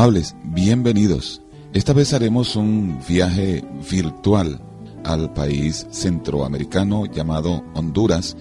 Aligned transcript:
Amables, 0.00 0.34
bienvenidos. 0.44 1.42
Esta 1.74 1.92
vez 1.92 2.14
haremos 2.14 2.56
un 2.56 2.98
viaje 3.06 3.62
virtual 3.90 4.58
al 5.04 5.30
país 5.34 5.86
centroamericano 5.90 7.04
llamado 7.04 7.62
Honduras, 7.74 8.34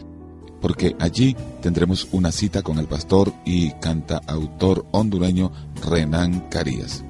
porque 0.61 0.95
allí 1.01 1.35
tendremos 1.61 2.07
una 2.13 2.31
cita 2.31 2.61
con 2.61 2.79
el 2.79 2.87
pastor 2.87 3.33
y 3.43 3.71
cantautor 3.71 4.85
hondureño 4.91 5.51
Renan 5.85 6.47
Carías. 6.49 7.03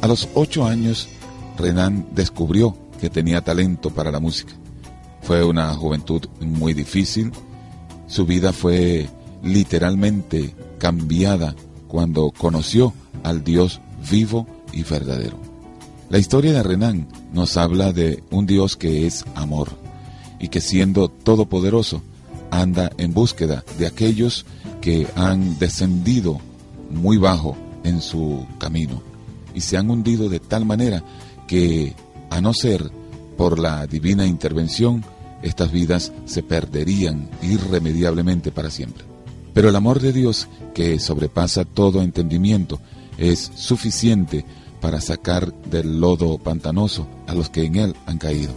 A 0.00 0.06
los 0.08 0.30
ocho 0.32 0.64
años, 0.64 1.10
Renan 1.58 2.06
descubrió 2.12 2.74
que 2.98 3.10
tenía 3.10 3.42
talento 3.42 3.90
para 3.90 4.10
la 4.10 4.18
música. 4.18 4.54
Fue 5.20 5.44
una 5.44 5.74
juventud 5.74 6.22
muy 6.40 6.72
difícil. 6.72 7.32
Su 8.06 8.26
vida 8.26 8.52
fue 8.52 9.08
literalmente 9.42 10.54
cambiada 10.78 11.54
cuando 11.88 12.30
conoció 12.30 12.92
al 13.22 13.44
Dios 13.44 13.80
vivo 14.10 14.46
y 14.72 14.82
verdadero. 14.82 15.38
La 16.08 16.18
historia 16.18 16.52
de 16.52 16.62
Renan 16.62 17.08
nos 17.32 17.56
habla 17.56 17.92
de 17.92 18.22
un 18.30 18.46
Dios 18.46 18.76
que 18.76 19.06
es 19.06 19.24
amor 19.34 19.70
y 20.38 20.48
que 20.48 20.60
siendo 20.60 21.08
todopoderoso 21.08 22.02
anda 22.50 22.90
en 22.98 23.12
búsqueda 23.12 23.64
de 23.78 23.86
aquellos 23.86 24.46
que 24.80 25.08
han 25.16 25.58
descendido 25.58 26.38
muy 26.90 27.16
bajo 27.16 27.56
en 27.82 28.00
su 28.00 28.46
camino 28.58 29.02
y 29.56 29.62
se 29.62 29.78
han 29.78 29.90
hundido 29.90 30.28
de 30.28 30.38
tal 30.38 30.66
manera 30.66 31.02
que, 31.48 31.94
a 32.30 32.40
no 32.40 32.52
ser 32.52 32.90
por 33.36 33.58
la 33.58 33.86
divina 33.86 34.26
intervención, 34.26 35.04
estas 35.42 35.70
vidas 35.72 36.12
se 36.24 36.42
perderían 36.42 37.28
irremediablemente 37.42 38.50
para 38.52 38.70
siempre. 38.70 39.04
Pero 39.52 39.68
el 39.68 39.76
amor 39.76 40.00
de 40.00 40.12
Dios, 40.12 40.48
que 40.74 40.98
sobrepasa 40.98 41.64
todo 41.64 42.02
entendimiento, 42.02 42.80
es 43.16 43.50
suficiente 43.54 44.44
para 44.80 45.00
sacar 45.00 45.52
del 45.64 46.00
lodo 46.00 46.38
pantanoso 46.38 47.06
a 47.26 47.34
los 47.34 47.48
que 47.48 47.64
en 47.64 47.76
él 47.76 47.96
han 48.06 48.18
caído. 48.18 48.52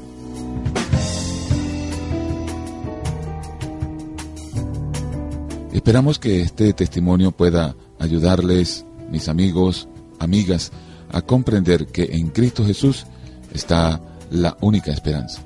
Esperamos 5.71 6.19
que 6.19 6.41
este 6.41 6.73
testimonio 6.73 7.31
pueda 7.31 7.75
ayudarles, 7.99 8.85
mis 9.09 9.29
amigos, 9.29 9.87
amigas, 10.19 10.71
a 11.11 11.21
comprender 11.21 11.87
que 11.87 12.09
en 12.11 12.29
Cristo 12.29 12.65
Jesús 12.65 13.05
está 13.53 14.01
la 14.29 14.57
única 14.61 14.91
esperanza. 14.91 15.41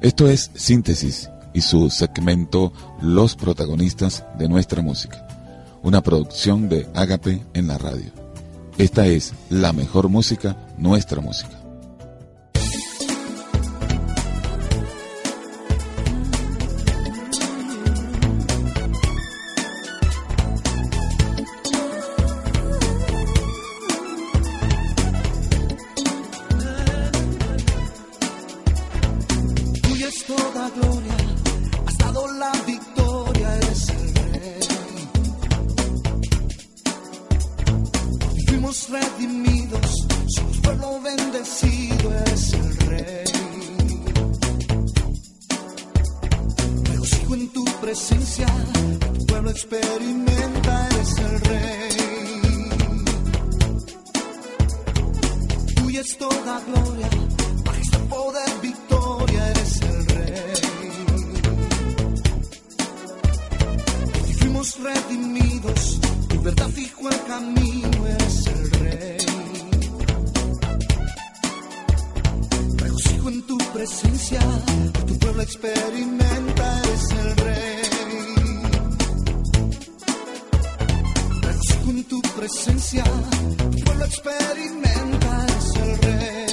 Esto 0.00 0.28
es 0.28 0.50
Síntesis 0.54 1.30
y 1.54 1.62
su 1.62 1.88
segmento 1.88 2.72
Los 3.00 3.34
protagonistas 3.34 4.24
de 4.38 4.48
nuestra 4.48 4.82
música, 4.82 5.26
una 5.82 6.02
producción 6.02 6.68
de 6.68 6.86
Ágape 6.94 7.42
en 7.54 7.66
la 7.66 7.78
radio. 7.78 8.12
Esta 8.76 9.06
es 9.06 9.32
la 9.48 9.72
mejor 9.72 10.10
música, 10.10 10.56
nuestra 10.76 11.22
música. 11.22 11.65
gemidos, 39.46 40.06
pueblo 40.62 41.00
bendecido 41.00 42.14
es 42.32 42.52
el 42.54 42.76
rey. 42.88 43.24
Regocijo 46.84 47.34
en 47.34 47.48
tu 47.52 47.64
presencia, 47.80 48.46
tu 49.18 49.26
pueblo 49.26 49.50
experimenta, 49.50 50.88
eres 50.88 51.18
el 51.18 51.40
rey. 51.40 51.90
Tuya 55.76 56.00
es 56.00 56.18
toda 56.18 56.60
gloria, 56.60 57.08
majestad, 57.64 58.00
poder, 58.08 58.50
victoria, 58.62 59.50
eres 59.50 59.80
el 59.82 60.06
rey. 60.06 60.54
Y 64.28 64.32
fuimos 64.34 64.78
redimidos 64.80 66.00
verdad 66.46 66.68
fijo 66.68 67.08
el 67.08 67.22
camino, 67.24 68.06
eres 68.06 68.46
el 68.46 68.70
rey. 68.70 69.18
Regocijo 72.76 73.28
en 73.30 73.46
tu 73.48 73.58
presencia, 73.74 74.40
tu 75.08 75.18
pueblo 75.18 75.42
experimenta, 75.42 76.78
eres 76.84 77.10
el 77.22 77.36
rey. 77.46 77.82
Regocijo 81.42 81.90
en 81.90 82.04
tu 82.04 82.22
presencia, 82.22 83.04
tu 83.72 83.78
pueblo 83.84 84.04
experimenta, 84.04 85.46
eres 85.48 85.70
el 85.82 85.98
rey. 85.98 86.45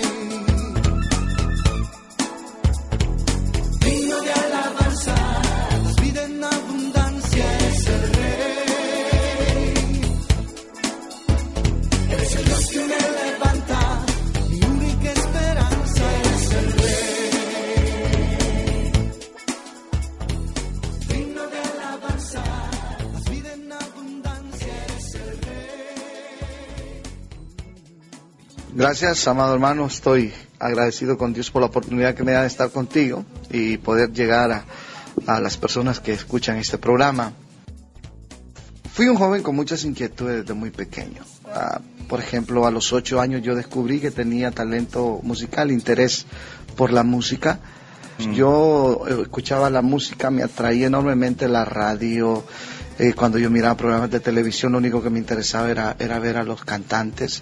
Gracias, 28.93 29.27
amado 29.27 29.55
hermano. 29.55 29.87
Estoy 29.87 30.31
agradecido 30.59 31.17
con 31.17 31.33
Dios 31.33 31.49
por 31.49 31.63
la 31.63 31.65
oportunidad 31.65 32.13
que 32.13 32.21
me 32.21 32.33
da 32.33 32.41
de 32.41 32.47
estar 32.47 32.69
contigo 32.69 33.25
y 33.49 33.77
poder 33.77 34.13
llegar 34.13 34.65
a, 35.25 35.39
las 35.39 35.57
personas 35.57 35.99
que 35.99 36.13
escuchan 36.13 36.57
este 36.57 36.77
programa. 36.77 37.33
Fui 38.93 39.07
un 39.07 39.15
joven 39.15 39.41
con 39.41 39.55
muchas 39.55 39.83
inquietudes 39.83 40.41
desde 40.41 40.53
muy 40.53 40.69
pequeño. 40.69 41.23
Ah, 41.47 41.81
por 42.07 42.19
ejemplo, 42.19 42.67
a 42.67 42.71
los 42.71 42.93
ocho 42.93 43.19
años 43.19 43.41
yo 43.41 43.55
descubrí 43.55 43.99
que 43.99 44.11
tenía 44.11 44.51
talento 44.51 45.21
musical, 45.23 45.71
interés 45.71 46.27
por 46.75 46.93
la 46.93 47.01
música. 47.01 47.61
Mm. 48.19 48.33
Yo 48.33 49.05
eh, 49.09 49.21
escuchaba 49.23 49.71
la 49.71 49.81
música, 49.81 50.29
me 50.29 50.43
atraía 50.43 50.85
enormemente 50.85 51.47
la 51.47 51.65
radio. 51.65 52.43
Eh, 52.99 53.13
cuando 53.15 53.39
yo 53.39 53.49
miraba 53.49 53.75
programas 53.75 54.11
de 54.11 54.19
televisión, 54.19 54.73
lo 54.73 54.77
único 54.77 55.01
que 55.01 55.09
me 55.09 55.17
interesaba 55.17 55.71
era, 55.71 55.95
era 55.97 56.19
ver 56.19 56.37
a 56.37 56.43
los 56.43 56.63
cantantes 56.63 57.41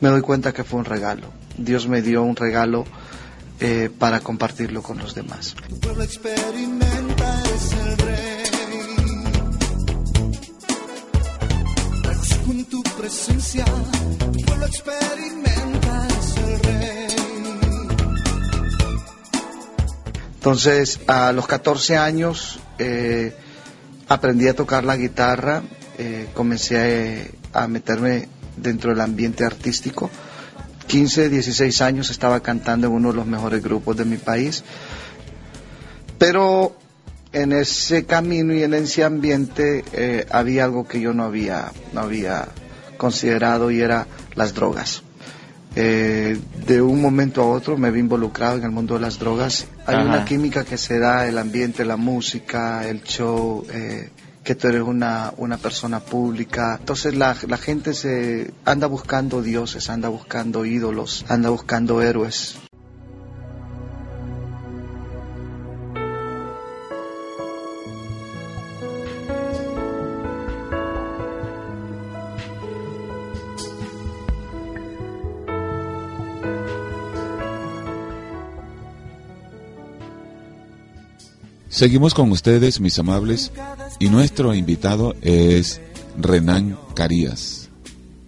me 0.00 0.08
doy 0.08 0.20
cuenta 0.20 0.52
que 0.52 0.64
fue 0.64 0.78
un 0.78 0.84
regalo. 0.84 1.28
Dios 1.56 1.88
me 1.88 2.02
dio 2.02 2.22
un 2.22 2.36
regalo 2.36 2.84
eh, 3.60 3.90
para 3.98 4.20
compartirlo 4.20 4.82
con 4.82 4.98
los 4.98 5.14
demás. 5.14 5.56
Entonces, 20.34 21.00
a 21.06 21.32
los 21.32 21.46
14 21.46 21.96
años 21.96 22.60
eh, 22.78 23.36
aprendí 24.08 24.48
a 24.48 24.54
tocar 24.54 24.84
la 24.84 24.96
guitarra, 24.96 25.62
eh, 25.98 26.28
comencé 26.32 27.32
a 27.52 27.66
meterme 27.66 28.28
dentro 28.60 28.90
del 28.90 29.00
ambiente 29.00 29.44
artístico. 29.44 30.10
15, 30.86 31.28
16 31.28 31.82
años 31.82 32.10
estaba 32.10 32.40
cantando 32.40 32.86
en 32.86 32.94
uno 32.94 33.10
de 33.10 33.16
los 33.16 33.26
mejores 33.26 33.62
grupos 33.62 33.96
de 33.96 34.04
mi 34.04 34.16
país. 34.16 34.64
Pero 36.18 36.76
en 37.32 37.52
ese 37.52 38.04
camino 38.04 38.54
y 38.54 38.62
en 38.62 38.74
ese 38.74 39.04
ambiente 39.04 39.84
eh, 39.92 40.26
había 40.30 40.64
algo 40.64 40.86
que 40.88 41.00
yo 41.00 41.12
no 41.12 41.24
había, 41.24 41.72
no 41.92 42.00
había 42.00 42.48
considerado 42.96 43.70
y 43.70 43.80
era 43.80 44.06
las 44.34 44.54
drogas. 44.54 45.02
Eh, 45.76 46.38
de 46.66 46.82
un 46.82 47.00
momento 47.00 47.42
a 47.42 47.46
otro 47.46 47.76
me 47.76 47.90
vi 47.90 48.00
involucrado 48.00 48.56
en 48.56 48.64
el 48.64 48.70
mundo 48.70 48.94
de 48.94 49.00
las 49.00 49.18
drogas. 49.18 49.66
Hay 49.86 49.96
una 49.96 50.24
química 50.24 50.64
que 50.64 50.76
se 50.76 50.98
da, 50.98 51.28
el 51.28 51.38
ambiente, 51.38 51.84
la 51.84 51.96
música, 51.96 52.88
el 52.88 53.02
show, 53.02 53.64
eh, 53.70 54.10
que 54.48 54.54
tú 54.54 54.68
eres 54.68 54.80
una, 54.80 55.34
una 55.36 55.58
persona 55.58 56.00
pública. 56.00 56.78
Entonces 56.80 57.14
la, 57.14 57.36
la, 57.46 57.58
gente 57.58 57.92
se 57.92 58.50
anda 58.64 58.86
buscando 58.86 59.42
dioses, 59.42 59.90
anda 59.90 60.08
buscando 60.08 60.64
ídolos, 60.64 61.26
anda 61.28 61.50
buscando 61.50 62.00
héroes. 62.00 62.56
Seguimos 81.68 82.14
con 82.14 82.32
ustedes, 82.32 82.80
mis 82.80 82.98
amables, 82.98 83.52
y 83.98 84.08
nuestro 84.08 84.54
invitado 84.54 85.14
es 85.22 85.80
Renan 86.16 86.78
Carías. 86.94 87.68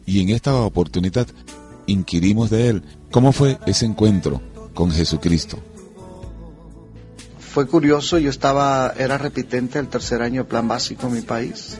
Y 0.06 0.20
en 0.20 0.31
esta 0.31 0.55
oportunidad 0.55 1.26
inquirimos 1.87 2.50
de 2.50 2.69
él 2.69 2.82
cómo 3.11 3.32
fue 3.32 3.58
ese 3.67 3.87
encuentro 3.87 4.40
con 4.75 4.90
Jesucristo. 4.90 5.58
Fue 7.38 7.67
curioso, 7.67 8.19
yo 8.19 8.31
estaba, 8.31 8.94
era 8.96 9.19
repitente 9.19 9.78
el 9.78 9.88
tercer 9.88 10.22
año 10.22 10.44
de 10.44 10.49
plan 10.49 10.69
básico 10.69 11.08
en 11.08 11.14
mi 11.14 11.20
país, 11.22 11.78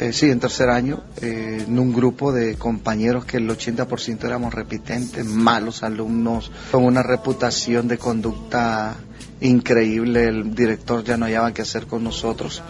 eh, 0.00 0.12
sí, 0.12 0.30
en 0.30 0.38
tercer 0.38 0.68
año, 0.68 1.02
eh, 1.20 1.64
en 1.66 1.78
un 1.78 1.92
grupo 1.92 2.30
de 2.30 2.54
compañeros 2.54 3.24
que 3.24 3.38
el 3.38 3.48
80% 3.48 4.24
éramos 4.24 4.54
repitentes, 4.54 5.24
malos 5.24 5.82
alumnos, 5.82 6.52
con 6.70 6.84
una 6.84 7.02
reputación 7.02 7.88
de 7.88 7.98
conducta 7.98 8.96
increíble, 9.40 10.28
el 10.28 10.54
director 10.54 11.04
ya 11.04 11.16
no 11.16 11.26
hallaba 11.26 11.52
qué 11.52 11.62
hacer 11.62 11.86
con 11.86 12.04
nosotros. 12.04 12.62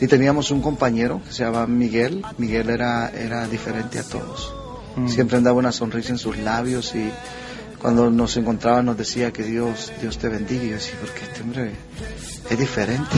Y 0.00 0.06
teníamos 0.06 0.50
un 0.50 0.62
compañero 0.62 1.20
que 1.26 1.32
se 1.32 1.44
llamaba 1.44 1.66
Miguel, 1.66 2.24
Miguel 2.38 2.70
era, 2.70 3.10
era 3.10 3.46
diferente 3.46 3.98
a 3.98 4.02
todos, 4.02 4.54
mm. 4.96 5.08
siempre 5.08 5.36
andaba 5.36 5.58
una 5.58 5.72
sonrisa 5.72 6.12
en 6.12 6.18
sus 6.18 6.38
labios 6.38 6.94
y 6.94 7.10
cuando 7.80 8.10
nos 8.10 8.36
encontraba 8.36 8.82
nos 8.82 8.96
decía 8.96 9.32
que 9.32 9.42
Dios, 9.42 9.92
Dios 10.00 10.18
te 10.18 10.28
bendiga. 10.28 10.64
Y 10.64 10.68
yo 10.68 10.74
decía, 10.74 10.94
porque 11.00 11.24
este 11.24 11.40
hombre 11.40 11.72
es 12.48 12.58
diferente. 12.58 13.16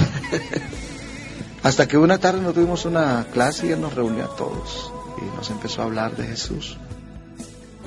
Hasta 1.63 1.87
que 1.87 1.97
una 1.97 2.19
tarde 2.19 2.41
nos 2.41 2.55
tuvimos 2.55 2.85
una 2.85 3.27
clase 3.33 3.67
y 3.67 3.71
él 3.71 3.81
nos 3.81 3.95
reunió 3.95 4.25
a 4.25 4.37
todos 4.37 4.93
y 5.19 5.37
nos 5.37 5.51
empezó 5.51 5.83
a 5.83 5.85
hablar 5.85 6.17
de 6.17 6.27
Jesús. 6.27 6.77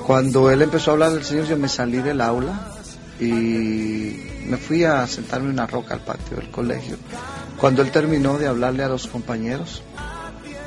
Cuando 0.06 0.52
él 0.52 0.62
empezó 0.62 0.92
a 0.92 0.94
hablar 0.94 1.14
del 1.14 1.24
Señor, 1.24 1.46
yo 1.46 1.58
me 1.58 1.68
salí 1.68 1.98
del 1.98 2.22
aula 2.22 2.75
y 3.20 4.20
me 4.48 4.58
fui 4.58 4.84
a 4.84 5.06
sentarme 5.08 5.48
en 5.48 5.54
una 5.54 5.68
roca 5.68 5.94
al 5.94 6.02
patio 6.02 6.38
del 6.38 6.50
colegio. 6.52 6.98
Cuando 7.58 7.82
él 7.82 7.92
terminó 7.92 8.38
de 8.38 8.48
hablarle 8.48 8.84
a 8.84 8.90
los 8.90 9.08
compañeros, 9.08 9.82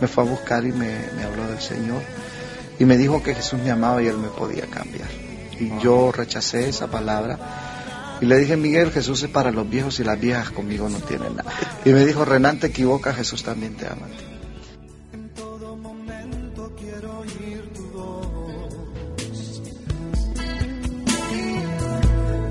me 0.01 0.09
fue 0.09 0.25
a 0.25 0.27
buscar 0.27 0.65
y 0.65 0.73
me, 0.73 0.99
me 1.17 1.25
habló 1.25 1.47
del 1.47 1.61
Señor 1.61 2.03
y 2.79 2.85
me 2.85 2.97
dijo 2.97 3.23
que 3.23 3.35
Jesús 3.35 3.61
me 3.61 3.71
amaba 3.71 4.03
y 4.03 4.07
él 4.07 4.19
me 4.19 4.29
podía 4.29 4.67
cambiar. 4.67 5.09
Y 5.59 5.73
yo 5.83 6.13
rechacé 6.13 6.69
esa 6.69 6.87
palabra. 6.87 7.39
Y 8.21 8.27
le 8.27 8.37
dije, 8.39 8.57
Miguel, 8.57 8.91
Jesús 8.91 9.23
es 9.23 9.31
para 9.31 9.51
los 9.51 9.69
viejos 9.69 10.01
y 10.01 10.05
las 10.05 10.19
viejas 10.19 10.51
conmigo 10.51 10.89
no 10.89 10.99
tienen 10.99 11.37
nada. 11.37 11.53
Y 11.85 11.91
me 11.91 12.05
dijo, 12.05 12.25
Renan, 12.25 12.59
te 12.59 12.69
equivoca, 12.69 13.13
Jesús 13.13 13.43
también 13.43 13.75
te 13.75 13.87
ama. 13.87 14.07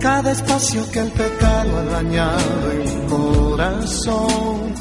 Cada 0.08 0.32
espacio 0.32 0.90
que 0.90 1.00
el 1.00 1.12
pecado 1.12 1.80
ha 1.80 1.84
dañado 1.84 2.72
en 2.72 3.08
corazón 3.10 4.74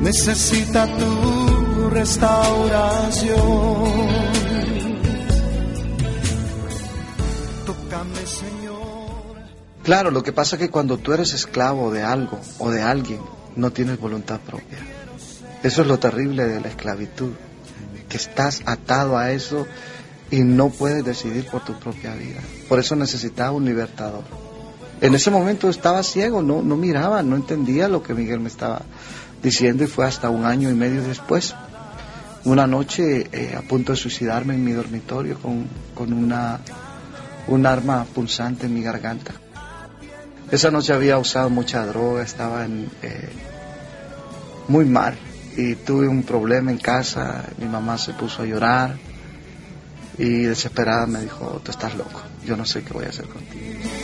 necesita 0.00 0.88
tu 0.98 1.90
restauración. 1.90 3.36
Claro, 9.84 10.10
lo 10.10 10.24
que 10.24 10.32
pasa 10.32 10.56
es 10.56 10.60
que 10.60 10.70
cuando 10.70 10.98
tú 10.98 11.12
eres 11.12 11.32
esclavo 11.32 11.92
de 11.92 12.02
algo 12.02 12.40
o 12.58 12.72
de 12.72 12.82
alguien, 12.82 13.20
no 13.54 13.70
tienes 13.70 14.00
voluntad 14.00 14.40
propia. 14.40 14.78
Eso 15.62 15.82
es 15.82 15.86
lo 15.86 16.00
terrible 16.00 16.48
de 16.48 16.60
la 16.60 16.66
esclavitud, 16.66 17.30
que 18.08 18.16
estás 18.16 18.62
atado 18.66 19.16
a 19.16 19.30
eso 19.30 19.68
y 20.30 20.40
no 20.40 20.68
puedes 20.68 21.04
decidir 21.04 21.46
por 21.46 21.64
tu 21.64 21.78
propia 21.78 22.14
vida. 22.14 22.40
Por 22.68 22.78
eso 22.78 22.94
necesitaba 22.94 23.50
un 23.52 23.64
libertador. 23.64 24.22
En 25.00 25.14
ese 25.14 25.30
momento 25.30 25.68
estaba 25.68 26.02
ciego, 26.02 26.42
no, 26.42 26.62
no 26.62 26.76
miraba, 26.76 27.22
no 27.22 27.36
entendía 27.36 27.88
lo 27.88 28.02
que 28.02 28.14
Miguel 28.14 28.40
me 28.40 28.48
estaba 28.48 28.82
diciendo 29.42 29.82
y 29.84 29.86
fue 29.86 30.06
hasta 30.06 30.28
un 30.28 30.44
año 30.44 30.70
y 30.70 30.74
medio 30.74 31.02
después, 31.02 31.54
una 32.44 32.66
noche 32.66 33.28
eh, 33.32 33.54
a 33.56 33.62
punto 33.62 33.92
de 33.92 33.98
suicidarme 33.98 34.54
en 34.54 34.64
mi 34.64 34.72
dormitorio 34.72 35.38
con, 35.38 35.66
con 35.94 36.12
una, 36.12 36.60
un 37.48 37.66
arma 37.66 38.04
pulsante 38.04 38.66
en 38.66 38.74
mi 38.74 38.82
garganta. 38.82 39.32
Esa 40.50 40.70
noche 40.70 40.92
había 40.92 41.16
usado 41.18 41.48
mucha 41.48 41.86
droga, 41.86 42.22
estaba 42.22 42.66
eh, 42.66 43.28
muy 44.68 44.84
mal 44.84 45.16
y 45.56 45.76
tuve 45.76 46.08
un 46.08 46.22
problema 46.22 46.70
en 46.70 46.78
casa, 46.78 47.44
mi 47.58 47.66
mamá 47.66 47.96
se 47.98 48.12
puso 48.12 48.42
a 48.42 48.46
llorar 48.46 49.09
y 50.20 50.42
desesperada 50.42 51.06
me 51.06 51.22
dijo, 51.22 51.62
tú 51.64 51.70
estás 51.70 51.94
loco, 51.94 52.20
yo 52.44 52.54
no 52.54 52.66
sé 52.66 52.82
qué 52.82 52.92
voy 52.92 53.06
a 53.06 53.08
hacer 53.08 53.26
contigo. 53.26 53.99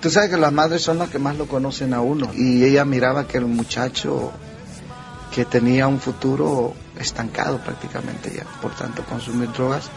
Tú 0.00 0.10
sabes 0.10 0.30
que 0.30 0.36
las 0.38 0.52
madres 0.52 0.82
son 0.82 0.98
las 0.98 1.10
que 1.10 1.18
más 1.18 1.36
lo 1.36 1.46
conocen 1.46 1.92
a 1.92 2.00
uno. 2.00 2.30
Y 2.34 2.64
ella 2.64 2.84
miraba 2.84 3.26
que 3.26 3.38
el 3.38 3.46
muchacho 3.46 4.32
que 5.30 5.44
tenía 5.44 5.86
un 5.86 6.00
futuro 6.00 6.74
estancado 6.98 7.58
prácticamente 7.58 8.32
ya, 8.34 8.44
por 8.60 8.74
tanto 8.74 9.04
consumir 9.04 9.52
drogas. 9.52 9.90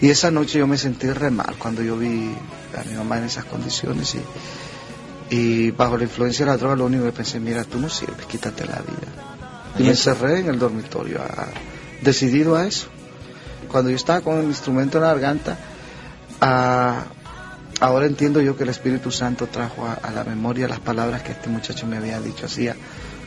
Y 0.00 0.10
esa 0.10 0.30
noche 0.30 0.58
yo 0.58 0.66
me 0.66 0.78
sentí 0.78 1.10
re 1.10 1.30
mal 1.30 1.56
cuando 1.58 1.82
yo 1.82 1.96
vi 1.96 2.34
a 2.76 2.84
mi 2.84 2.94
mamá 2.94 3.18
en 3.18 3.24
esas 3.24 3.44
condiciones 3.46 4.14
y, 4.14 5.34
y 5.34 5.70
bajo 5.70 5.96
la 5.96 6.04
influencia 6.04 6.44
de 6.44 6.52
la 6.52 6.58
droga 6.58 6.76
lo 6.76 6.86
único 6.86 7.04
que 7.04 7.12
pensé, 7.12 7.40
mira, 7.40 7.64
tú 7.64 7.80
no 7.80 7.88
sirves, 7.88 8.26
quítate 8.26 8.64
la 8.64 8.80
vida. 8.80 9.76
Y 9.78 9.82
me 9.82 9.90
encerré 9.90 10.40
en 10.40 10.48
el 10.48 10.58
dormitorio, 10.58 11.20
decidido 12.02 12.56
a 12.56 12.66
eso. 12.66 12.86
Cuando 13.70 13.90
yo 13.90 13.96
estaba 13.96 14.20
con 14.20 14.38
el 14.38 14.44
instrumento 14.44 14.98
en 14.98 15.04
la 15.04 15.08
garganta, 15.10 15.58
a, 16.40 17.04
Ahora 17.78 18.06
entiendo 18.06 18.40
yo 18.40 18.56
que 18.56 18.62
el 18.62 18.70
Espíritu 18.70 19.10
Santo 19.10 19.48
trajo 19.48 19.86
a, 19.86 20.10
la 20.10 20.24
memoria 20.24 20.66
las 20.66 20.80
palabras 20.80 21.22
que 21.22 21.32
este 21.32 21.50
muchacho 21.50 21.86
me 21.86 21.98
había 21.98 22.20
dicho 22.20 22.46
hacía 22.46 22.74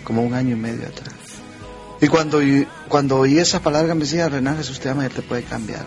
como 0.03 0.23
un 0.23 0.33
año 0.33 0.55
y 0.55 0.59
medio 0.59 0.87
atrás. 0.87 1.13
Y 2.01 2.07
cuando, 2.07 2.39
cuando 2.87 3.17
oí 3.19 3.37
esas 3.37 3.61
palabras 3.61 3.95
me 3.95 4.05
decía, 4.05 4.27
Renan, 4.27 4.57
Jesús 4.57 4.79
te 4.79 4.89
ama 4.89 5.05
y 5.05 5.09
te 5.09 5.21
puede 5.21 5.43
cambiar. 5.43 5.85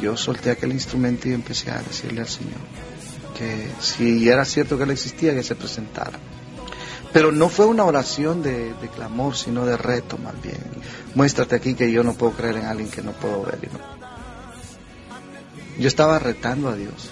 Yo 0.00 0.16
solté 0.16 0.50
aquel 0.50 0.72
instrumento 0.72 1.28
y 1.28 1.34
empecé 1.34 1.70
a 1.70 1.80
decirle 1.80 2.22
al 2.22 2.28
Señor 2.28 2.58
que 3.38 3.68
si 3.80 4.28
era 4.28 4.44
cierto 4.44 4.76
que 4.76 4.84
Él 4.84 4.90
existía, 4.90 5.34
que 5.34 5.44
se 5.44 5.54
presentara. 5.54 6.18
Pero 7.12 7.30
no 7.30 7.48
fue 7.48 7.66
una 7.66 7.84
oración 7.84 8.42
de, 8.42 8.74
clamor, 8.96 9.36
sino 9.36 9.64
de 9.64 9.76
reto 9.76 10.18
más 10.18 10.40
bien. 10.42 10.58
Muéstrate 11.14 11.54
aquí 11.54 11.74
que 11.74 11.92
yo 11.92 12.02
no 12.02 12.14
puedo 12.14 12.32
creer 12.32 12.56
en 12.56 12.64
alguien 12.64 12.90
que 12.90 13.02
no 13.02 13.12
puedo 13.12 13.44
ver. 13.44 13.58
Yo 15.78 15.86
estaba 15.86 16.18
retando 16.18 16.68
a 16.68 16.74
Dios 16.74 17.10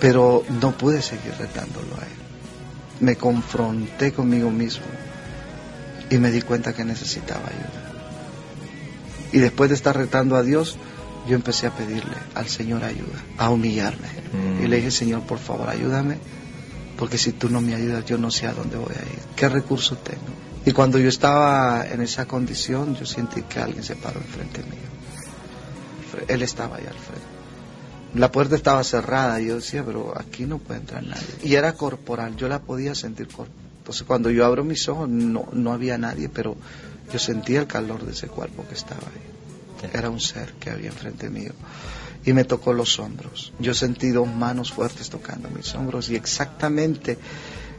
pero 0.00 0.44
no 0.60 0.72
pude 0.72 1.02
seguir 1.02 1.34
retándolo 1.38 1.94
a 1.94 2.04
él. 2.04 2.20
Me 3.00 3.16
confronté 3.16 4.12
conmigo 4.12 4.50
mismo 4.50 4.86
y 6.10 6.18
me 6.18 6.30
di 6.30 6.42
cuenta 6.42 6.72
que 6.72 6.84
necesitaba 6.84 7.46
ayuda. 7.46 7.92
Y 9.32 9.38
después 9.38 9.70
de 9.70 9.76
estar 9.76 9.96
retando 9.96 10.36
a 10.36 10.42
Dios, 10.42 10.76
yo 11.28 11.36
empecé 11.36 11.66
a 11.66 11.70
pedirle 11.70 12.16
al 12.34 12.48
Señor 12.48 12.82
ayuda, 12.82 13.22
a 13.38 13.50
humillarme. 13.50 14.08
Y 14.62 14.66
le 14.66 14.76
dije, 14.76 14.90
Señor, 14.90 15.22
por 15.22 15.38
favor, 15.38 15.68
ayúdame, 15.68 16.18
porque 16.98 17.18
si 17.18 17.32
tú 17.32 17.48
no 17.48 17.60
me 17.60 17.74
ayudas, 17.74 18.04
yo 18.06 18.18
no 18.18 18.30
sé 18.30 18.46
a 18.46 18.52
dónde 18.52 18.76
voy 18.76 18.94
a 18.94 19.02
ir, 19.02 19.20
qué 19.36 19.48
recursos 19.48 20.02
tengo. 20.02 20.20
Y 20.64 20.72
cuando 20.72 20.98
yo 20.98 21.08
estaba 21.08 21.86
en 21.86 22.02
esa 22.02 22.26
condición, 22.26 22.96
yo 22.96 23.06
sentí 23.06 23.42
que 23.42 23.60
alguien 23.60 23.82
se 23.82 23.96
paró 23.96 24.20
enfrente 24.20 24.62
mío. 24.62 24.90
Él 26.28 26.42
estaba 26.42 26.76
ahí 26.76 26.86
al 26.86 26.98
frente. 26.98 27.39
La 28.14 28.32
puerta 28.32 28.56
estaba 28.56 28.82
cerrada 28.82 29.40
y 29.40 29.46
yo 29.46 29.56
decía, 29.56 29.84
pero 29.84 30.18
aquí 30.18 30.44
no 30.44 30.58
puede 30.58 30.80
entrar 30.80 31.02
nadie. 31.02 31.26
Y 31.42 31.54
era 31.54 31.74
corporal, 31.74 32.36
yo 32.36 32.48
la 32.48 32.60
podía 32.60 32.94
sentir 32.94 33.28
corporal. 33.28 33.52
Entonces 33.78 34.02
cuando 34.06 34.30
yo 34.30 34.44
abro 34.44 34.64
mis 34.64 34.88
ojos 34.88 35.08
no, 35.08 35.48
no 35.52 35.72
había 35.72 35.96
nadie, 35.96 36.28
pero 36.28 36.56
yo 37.12 37.18
sentía 37.18 37.60
el 37.60 37.66
calor 37.66 38.04
de 38.04 38.12
ese 38.12 38.26
cuerpo 38.26 38.64
que 38.68 38.74
estaba 38.74 39.02
ahí. 39.02 39.90
Era 39.92 40.10
un 40.10 40.20
ser 40.20 40.52
que 40.54 40.70
había 40.70 40.88
enfrente 40.88 41.30
mío. 41.30 41.52
Y 42.24 42.32
me 42.32 42.44
tocó 42.44 42.72
los 42.72 42.98
hombros. 42.98 43.52
Yo 43.58 43.72
sentí 43.72 44.10
dos 44.10 44.28
manos 44.28 44.72
fuertes 44.72 45.08
tocando 45.08 45.48
mis 45.48 45.74
hombros 45.74 46.10
y 46.10 46.16
exactamente 46.16 47.16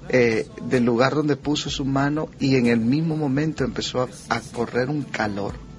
eh, 0.09 0.47
del 0.63 0.83
lugar 0.83 1.13
donde 1.13 1.35
puso 1.35 1.69
su 1.69 1.85
mano 1.85 2.29
y 2.39 2.55
en 2.55 2.65
el 2.65 2.79
mismo 2.79 3.15
momento 3.15 3.63
empezó 3.63 4.09
a 4.29 4.39
correr 4.51 4.89
un 4.89 5.03
calor 5.03 5.70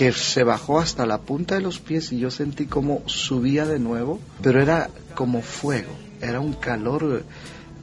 que 0.00 0.12
se 0.12 0.44
bajó 0.44 0.80
hasta 0.80 1.04
la 1.04 1.20
punta 1.20 1.56
de 1.56 1.60
los 1.60 1.78
pies 1.78 2.10
y 2.10 2.18
yo 2.18 2.30
sentí 2.30 2.64
como 2.64 3.02
subía 3.04 3.66
de 3.66 3.78
nuevo, 3.78 4.18
pero 4.40 4.62
era 4.62 4.88
como 5.14 5.42
fuego, 5.42 5.90
era 6.22 6.40
un 6.40 6.54
calor, 6.54 7.22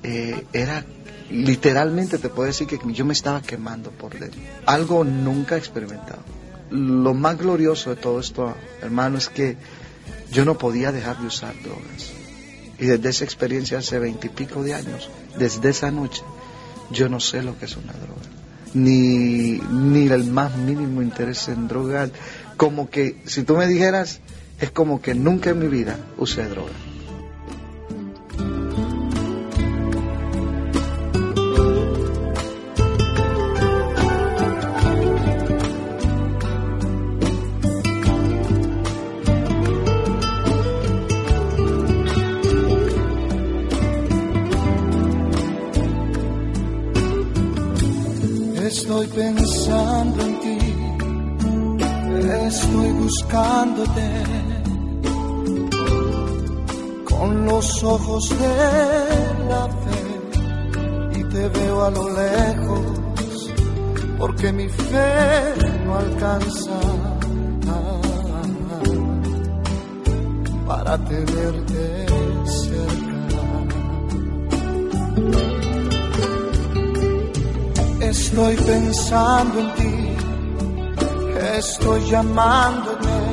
eh, 0.01 0.43
era 0.51 0.83
literalmente 1.29 2.17
te 2.17 2.29
puedo 2.29 2.47
decir 2.47 2.65
que 2.65 2.79
yo 2.91 3.05
me 3.05 3.13
estaba 3.13 3.43
quemando 3.43 3.91
por 3.91 4.17
dentro. 4.17 4.41
Algo 4.65 5.03
nunca 5.03 5.57
experimentado. 5.57 6.23
Lo 6.71 7.13
más 7.13 7.37
glorioso 7.37 7.91
de 7.91 7.97
todo 7.97 8.19
esto, 8.19 8.55
hermano, 8.81 9.19
es 9.19 9.29
que 9.29 9.55
yo 10.31 10.43
no 10.43 10.57
podía 10.57 10.91
dejar 10.91 11.19
de 11.19 11.27
usar 11.27 11.53
drogas. 11.61 12.13
Y 12.79 12.87
desde 12.87 13.09
esa 13.09 13.25
experiencia 13.25 13.77
hace 13.77 13.99
veintipico 13.99 14.63
de 14.63 14.73
años, 14.73 15.11
desde 15.37 15.69
esa 15.69 15.91
noche, 15.91 16.23
yo 16.89 17.09
no 17.09 17.19
sé 17.19 17.43
lo 17.43 17.59
que 17.59 17.65
es 17.65 17.77
una 17.77 17.93
droga. 17.93 18.36
Ni, 18.83 19.59
ni 19.59 20.07
el 20.07 20.25
más 20.25 20.55
mínimo 20.55 21.01
interés 21.01 21.47
en 21.47 21.67
drogar. 21.67 22.11
Como 22.57 22.89
que, 22.89 23.17
si 23.25 23.43
tú 23.43 23.57
me 23.57 23.67
dijeras, 23.67 24.19
es 24.59 24.71
como 24.71 25.01
que 25.01 25.15
nunca 25.15 25.51
en 25.51 25.59
mi 25.59 25.67
vida 25.67 25.97
usé 26.17 26.47
droga. 26.47 26.73
Con 57.05 57.45
los 57.45 57.83
ojos 57.83 58.29
de 58.29 59.45
la 59.49 59.67
fe 59.83 61.19
y 61.19 61.23
te 61.23 61.49
veo 61.49 61.83
a 61.83 61.91
lo 61.91 62.09
lejos 62.09 62.97
porque 64.17 64.51
mi 64.51 64.67
fe 64.67 65.53
no 65.85 65.95
alcanza 65.95 66.79
para 70.67 70.97
tenerte 70.97 72.05
cerca. 72.45 73.17
Estoy 78.01 78.55
pensando 78.55 79.59
en 79.59 79.73
ti, 79.75 79.95
estoy 81.57 82.09
llamándote. 82.09 83.26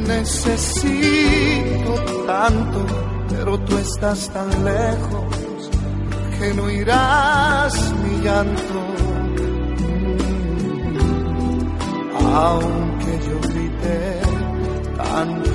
Necesito 0.00 1.94
tanto, 2.26 2.86
pero 3.28 3.58
tú 3.60 3.78
estás 3.78 4.28
tan 4.30 4.48
lejos 4.64 5.70
que 6.38 6.54
no 6.54 6.70
irás 6.70 7.92
mi 8.02 8.20
llanto. 8.22 8.80
Aunque 12.34 13.20
yo 13.26 13.40
grite 13.48 14.20
tanto. 14.96 15.54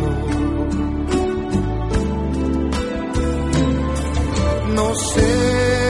no 4.80 4.96
sé 4.96 5.89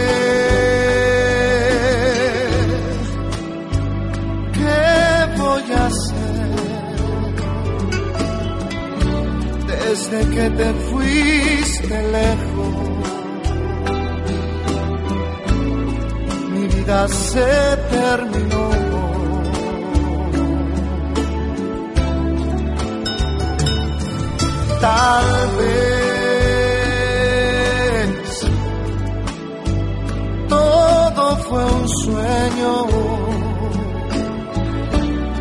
que 10.39 10.50
te 10.51 10.74
fuiste 10.89 11.96
lejos. 12.17 12.74
Mi 16.51 16.65
vida 16.75 17.08
se 17.10 17.77
terminó. 17.96 18.65
Tal 24.79 25.27
vez 25.58 26.89
todo 30.48 31.24
fue 31.48 31.63
un 31.65 31.88
sueño, 32.03 32.74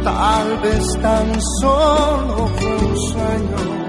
tal 0.03 0.49
vez 0.65 0.85
tan 1.01 1.29
solo 1.61 2.49
fue 2.59 2.75
un 2.89 2.97
sueño. 2.97 3.88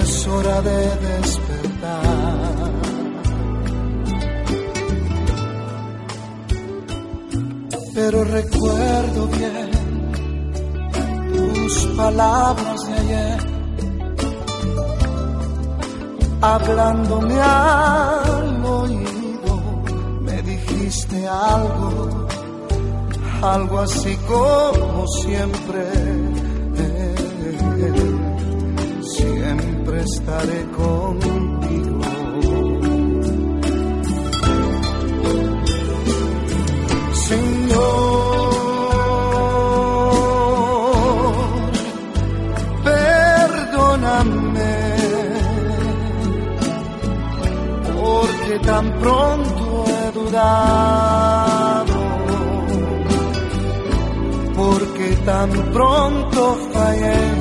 Es 0.00 0.26
hora 0.26 0.60
de 0.62 0.80
despertar. 1.08 2.70
Pero 7.94 8.24
recuerdo 8.24 9.26
bien 9.28 9.70
tus 11.32 11.86
palabras 11.96 12.86
de 12.88 12.94
ayer 12.94 13.56
hablándome 16.40 17.40
al 17.40 18.64
oído, 18.64 19.82
me 20.20 20.42
dijiste 20.42 21.26
algo, 21.26 22.26
algo 23.42 23.78
así 23.80 24.16
como 24.28 25.06
siempre, 25.08 25.82
estaré 29.98 30.64
contigo. 30.76 32.00
Señor, 37.12 38.46
perdóname 42.84 44.74
porque 48.00 48.58
tan 48.64 48.92
pronto 49.00 49.84
he 49.88 50.12
dudado, 50.12 51.94
porque 54.56 55.16
tan 55.24 55.50
pronto 55.72 56.56
fallé. 56.72 57.35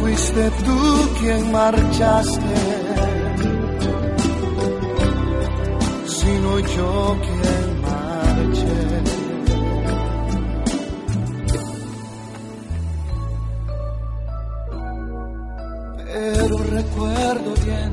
Fuiste 0.00 0.50
tú 0.64 0.78
quien 1.20 1.52
marchaste, 1.52 2.54
sino 6.06 6.58
yo 6.60 7.16
quien 7.24 7.80
marché. 7.82 8.82
Pero 16.04 16.56
recuerdo 16.58 17.54
bien 17.64 17.92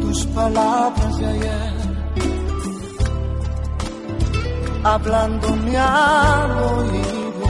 tus 0.00 0.26
palabras 0.26 1.18
de 1.18 1.26
ayer, 1.26 1.74
hablándome 4.84 5.76
al 5.76 6.50
oído, 6.50 7.46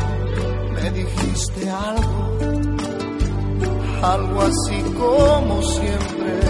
me 0.74 0.90
dijiste 0.90 1.70
algo, 1.70 2.37
algo 4.02 4.40
así 4.42 4.82
como 4.96 5.62
siempre. 5.62 6.40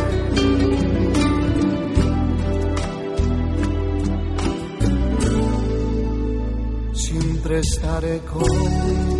Siempre 6.92 7.60
estaré 7.60 8.20
contigo. 8.20 9.17